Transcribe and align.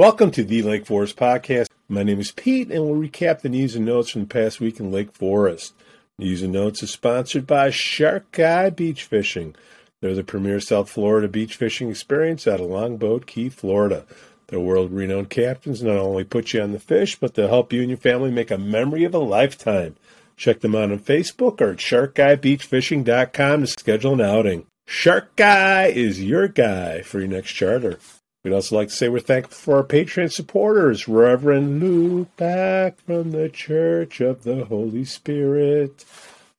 Welcome 0.00 0.30
to 0.30 0.44
the 0.44 0.62
Lake 0.62 0.86
Forest 0.86 1.16
Podcast. 1.16 1.66
My 1.86 2.02
name 2.02 2.20
is 2.20 2.32
Pete, 2.32 2.70
and 2.70 2.86
we'll 2.86 2.98
recap 2.98 3.42
the 3.42 3.50
news 3.50 3.76
and 3.76 3.84
notes 3.84 4.08
from 4.08 4.22
the 4.22 4.28
past 4.28 4.58
week 4.58 4.80
in 4.80 4.90
Lake 4.90 5.12
Forest. 5.12 5.74
News 6.18 6.40
and 6.40 6.54
Notes 6.54 6.82
is 6.82 6.90
sponsored 6.90 7.46
by 7.46 7.68
Shark 7.68 8.32
Guy 8.32 8.70
Beach 8.70 9.04
Fishing. 9.04 9.54
They're 10.00 10.14
the 10.14 10.24
premier 10.24 10.58
South 10.58 10.88
Florida 10.88 11.28
beach 11.28 11.54
fishing 11.54 11.90
experience 11.90 12.46
out 12.46 12.60
of 12.60 12.70
Longboat 12.70 13.26
Key, 13.26 13.50
Florida. 13.50 14.06
Their 14.46 14.60
world 14.60 14.90
renowned 14.90 15.28
captains 15.28 15.82
not 15.82 15.98
only 15.98 16.24
put 16.24 16.54
you 16.54 16.62
on 16.62 16.72
the 16.72 16.80
fish, 16.80 17.16
but 17.16 17.34
they'll 17.34 17.48
help 17.48 17.70
you 17.70 17.80
and 17.82 17.90
your 17.90 17.98
family 17.98 18.30
make 18.30 18.50
a 18.50 18.56
memory 18.56 19.04
of 19.04 19.12
a 19.12 19.18
lifetime. 19.18 19.96
Check 20.34 20.60
them 20.60 20.74
out 20.74 20.90
on 20.90 21.00
Facebook 21.00 21.60
or 21.60 21.72
at 21.72 21.76
sharkguybeachfishing.com 21.76 23.60
to 23.60 23.66
schedule 23.66 24.14
an 24.14 24.22
outing. 24.22 24.64
Shark 24.86 25.36
Guy 25.36 25.88
is 25.88 26.24
your 26.24 26.48
guy 26.48 27.02
for 27.02 27.18
your 27.18 27.28
next 27.28 27.52
charter. 27.52 27.98
We'd 28.42 28.54
also 28.54 28.76
like 28.76 28.88
to 28.88 28.94
say 28.94 29.10
we're 29.10 29.20
thankful 29.20 29.54
for 29.54 29.76
our 29.76 29.84
Patreon 29.84 30.32
supporters, 30.32 31.06
Reverend 31.06 31.78
Lou 31.78 32.24
back 32.38 32.98
from 33.04 33.32
the 33.32 33.50
Church 33.50 34.22
of 34.22 34.44
the 34.44 34.64
Holy 34.64 35.04
Spirit, 35.04 36.06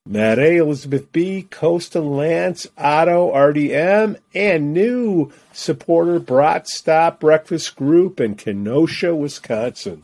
Matt 0.05 0.38
A, 0.38 0.58
Elizabeth 0.58 1.12
B, 1.12 1.48
Costa 1.49 1.99
Lance, 1.99 2.67
Otto, 2.77 3.34
RDM, 3.34 4.17
and 4.36 4.73
new 4.75 5.31
supporter 5.53 6.20
Brat 6.20 6.67
Stop 6.67 7.20
Breakfast 7.20 7.75
Group 7.75 8.20
in 8.20 8.36
Kenosha, 8.36 9.16
Wisconsin. 9.16 10.03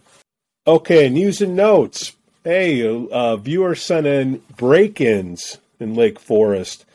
Okay, 0.65 1.09
news 1.09 1.41
and 1.41 1.55
notes. 1.55 2.13
Hey, 2.43 2.83
uh, 2.87 3.35
viewer 3.37 3.75
sent 3.75 4.07
in 4.07 4.41
break-ins 4.55 5.59
in 5.79 5.93
Lake 5.93 6.19
Forest. 6.19 6.85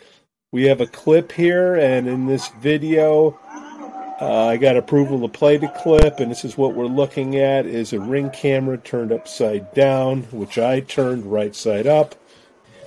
We 0.51 0.65
have 0.65 0.81
a 0.81 0.87
clip 0.87 1.33
here, 1.33 1.77
and 1.77 2.09
in 2.09 2.27
this 2.27 2.49
video, 2.61 3.39
uh, 4.23 4.47
I 4.47 4.57
got 4.57 4.77
approval 4.77 5.21
to 5.23 5.29
play 5.29 5.57
the 5.57 5.67
clip, 5.67 6.21
and 6.21 6.31
this 6.31 6.45
is 6.45 6.57
what 6.57 6.75
we're 6.75 6.87
looking 6.87 7.35
at: 7.35 7.67
is 7.67 7.93
a 7.93 7.99
ring 7.99 8.31
camera 8.31 8.79
turned 8.79 9.11
upside 9.11 9.75
down, 9.75 10.23
which 10.31 10.59
I 10.59 10.79
turned 10.79 11.27
right 11.27 11.53
side 11.57 11.89
up. 11.89 12.15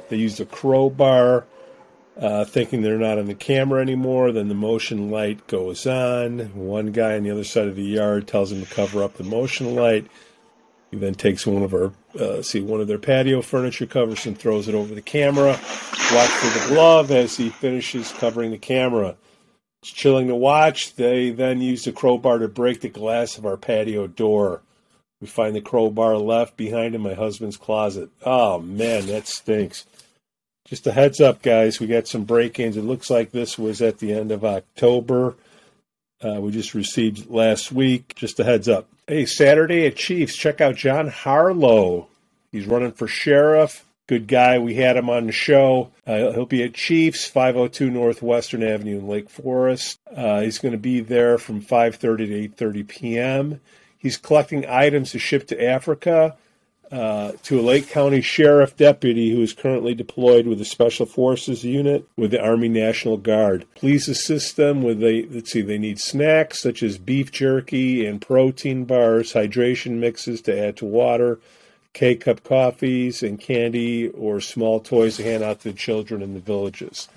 They 0.08 0.16
used 0.16 0.40
a 0.40 0.46
crowbar, 0.46 1.46
uh, 2.18 2.46
thinking 2.46 2.82
they're 2.82 2.98
not 2.98 3.18
on 3.18 3.26
the 3.26 3.36
camera 3.36 3.82
anymore. 3.82 4.32
Then 4.32 4.48
the 4.48 4.56
motion 4.56 5.12
light 5.12 5.46
goes 5.48 5.86
on. 5.86 6.40
One 6.56 6.94
guy 6.94 7.18
on 7.18 7.24
the 7.24 7.32
other 7.32 7.44
side 7.44 7.68
of 7.68 7.76
the 7.76 7.84
yard 7.84 8.30
tells 8.30 8.54
him 8.54 8.64
to 8.64 8.74
cover 8.74 9.04
up 9.04 9.16
the 9.16 9.26
motion 9.26 9.76
light. 9.76 10.08
He 10.90 10.98
then 10.98 11.16
takes 11.16 11.46
one 11.46 11.64
of 11.64 11.74
our, 11.74 11.92
uh, 12.18 12.44
see, 12.44 12.62
one 12.62 12.80
of 12.80 12.88
their 12.88 12.98
patio 12.98 13.42
furniture 13.42 13.88
covers 13.88 14.26
and 14.26 14.38
throws 14.40 14.70
it 14.70 14.76
over 14.76 14.96
the 14.96 15.02
camera. 15.02 15.60
Watch 16.14 16.30
for 16.30 16.60
the 16.60 16.66
glove 16.74 17.12
as 17.12 17.36
he 17.36 17.50
finishes 17.50 18.14
covering 18.14 18.52
the 18.52 18.58
camera. 18.58 19.18
It's 19.86 19.92
chilling 19.92 20.30
to 20.30 20.36
watch. 20.36 20.96
They 20.96 21.30
then 21.30 21.62
used 21.62 21.88
a 21.88 21.92
crowbar 21.92 22.40
to 22.40 22.48
break 22.48 22.82
the 22.82 22.90
glass 22.90 23.38
of 23.38 23.46
our 23.46 23.56
patio 23.56 24.08
door. 24.08 24.64
We 25.22 25.28
find 25.28 25.56
the 25.56 25.62
crowbar 25.62 26.18
left 26.18 26.58
behind 26.58 26.96
in 26.96 27.02
my 27.02 27.14
husband's 27.14 27.56
closet. 27.56 28.10
Oh 28.26 28.58
man, 28.58 29.06
that 29.06 29.28
stinks. 29.28 29.86
Just 30.68 30.88
a 30.88 30.92
heads 30.92 31.22
up, 31.22 31.44
guys. 31.44 31.80
We 31.80 31.86
got 31.86 32.08
some 32.08 32.24
break 32.24 32.60
ins. 32.60 32.78
It 32.78 32.82
looks 32.82 33.12
like 33.12 33.30
this 33.30 33.60
was 33.60 33.80
at 33.80 34.00
the 34.00 34.12
end 34.12 34.32
of 34.32 34.44
October. 34.44 35.36
Uh, 36.20 36.42
we 36.42 36.50
just 36.50 36.74
received 36.74 37.30
last 37.30 37.72
week. 37.72 38.16
Just 38.16 38.40
a 38.40 38.44
heads 38.44 38.68
up. 38.68 38.88
Hey, 39.06 39.28
Saturday 39.28 39.86
at 39.86 39.98
Chiefs, 39.98 40.36
check 40.36 40.62
out 40.62 40.78
John 40.78 41.10
Harlow. 41.10 42.08
He's 42.52 42.66
running 42.66 42.94
for 42.94 43.08
sheriff 43.08 43.85
good 44.08 44.28
guy. 44.28 44.60
We 44.60 44.76
had 44.76 44.98
him 44.98 45.10
on 45.10 45.26
the 45.28 45.32
show. 45.32 45.92
Uh, 46.06 46.32
he'll 46.32 46.46
be 46.46 46.64
at 46.64 46.74
Chiefs, 46.74 47.26
502 47.28 47.90
Northwestern 47.90 48.64
Avenue 48.64 49.00
in 49.00 49.08
Lake 49.08 49.30
Forest. 49.30 50.00
Uh, 50.16 50.42
he's 50.42 50.60
going 50.60 50.74
to 50.74 50.78
be 50.78 51.00
there 51.00 51.38
from 51.38 51.62
5:30 51.62 52.58
to 52.58 52.66
8:30 52.66 52.88
p.m. 52.88 53.62
He's 53.98 54.18
collecting 54.18 54.66
items 54.68 55.12
to 55.12 55.20
ship 55.20 55.48
to 55.48 55.64
Africa 55.64 56.36
uh, 56.92 57.34
to 57.44 57.60
a 57.60 57.64
Lake 57.64 57.90
County 57.90 58.22
Sheriff 58.22 58.78
deputy 58.78 59.32
who 59.32 59.42
is 59.42 59.54
currently 59.54 59.96
deployed 59.96 60.46
with 60.46 60.60
the 60.60 60.66
Special 60.66 61.06
Forces 61.06 61.64
unit 61.64 62.08
with 62.16 62.32
the 62.32 62.42
Army 62.42 62.70
National 62.70 63.18
Guard. 63.18 63.66
Please 63.76 64.08
assist 64.08 64.56
them 64.56 64.84
with 64.84 65.00
they 65.00 65.24
let's 65.24 65.52
see 65.52 65.62
they 65.62 65.80
need 65.80 66.00
snacks 66.00 66.62
such 66.62 66.84
as 66.84 66.98
beef 66.98 67.32
jerky 67.32 68.06
and 68.06 68.22
protein 68.22 68.86
bars, 68.86 69.34
hydration 69.34 69.94
mixes 69.94 70.42
to 70.42 70.58
add 70.58 70.78
to 70.78 70.86
water 70.86 71.40
K 71.96 72.16
cup 72.16 72.44
coffees 72.44 73.24
and 73.24 73.40
candy 73.40 74.10
or 74.10 74.42
small 74.42 74.82
toys 74.82 75.16
to 75.16 75.24
hand 75.24 75.44
out 75.44 75.62
to 75.62 75.72
the 75.72 75.78
children 75.78 76.22
in 76.22 76.34
the 76.34 76.42
villages. 76.42 77.08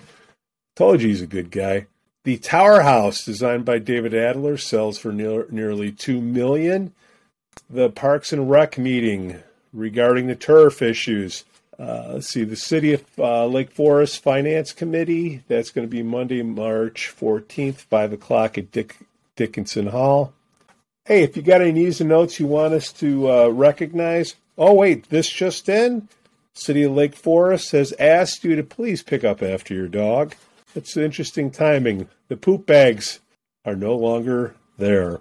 Told 0.76 1.02
you 1.02 1.08
he's 1.08 1.20
a 1.20 1.26
good 1.26 1.50
guy. 1.50 1.88
The 2.22 2.38
Tower 2.38 2.82
House, 2.82 3.24
designed 3.24 3.64
by 3.64 3.80
David 3.80 4.14
Adler, 4.14 4.56
sells 4.56 4.96
for 4.96 5.12
near, 5.12 5.46
nearly 5.50 5.90
two 5.90 6.20
million. 6.20 6.92
The 7.68 7.90
Parks 7.90 8.32
and 8.32 8.48
Rec 8.48 8.78
meeting 8.78 9.42
regarding 9.72 10.28
the 10.28 10.36
turf 10.36 10.80
issues. 10.80 11.44
Uh, 11.76 12.10
let's 12.12 12.28
see, 12.28 12.44
the 12.44 12.54
City 12.54 12.92
of 12.92 13.04
uh, 13.18 13.46
Lake 13.46 13.72
Forest 13.72 14.22
Finance 14.22 14.72
Committee. 14.72 15.42
That's 15.48 15.70
going 15.70 15.88
to 15.88 15.90
be 15.90 16.04
Monday, 16.04 16.42
March 16.42 17.12
14th, 17.18 17.78
5 17.78 18.12
o'clock 18.12 18.56
at 18.56 18.70
Dick, 18.70 18.96
Dickinson 19.34 19.88
Hall. 19.88 20.32
Hey, 21.04 21.24
if 21.24 21.36
you 21.36 21.42
got 21.42 21.62
any 21.62 21.72
news 21.72 22.00
and 22.00 22.10
notes 22.10 22.38
you 22.38 22.46
want 22.46 22.74
us 22.74 22.92
to 22.92 23.28
uh, 23.28 23.48
recognize, 23.48 24.36
Oh, 24.60 24.74
wait, 24.74 25.08
this 25.08 25.28
just 25.28 25.68
in? 25.68 26.08
City 26.52 26.82
of 26.82 26.90
Lake 26.90 27.14
Forest 27.14 27.70
has 27.70 27.92
asked 28.00 28.42
you 28.42 28.56
to 28.56 28.64
please 28.64 29.04
pick 29.04 29.22
up 29.22 29.40
after 29.40 29.72
your 29.72 29.86
dog. 29.86 30.34
It's 30.74 30.96
interesting 30.96 31.52
timing. 31.52 32.08
The 32.26 32.36
poop 32.36 32.66
bags 32.66 33.20
are 33.64 33.76
no 33.76 33.94
longer 33.94 34.56
there. 34.76 35.20